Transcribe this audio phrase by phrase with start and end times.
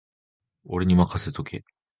[0.65, 1.63] 俺にまかせとけ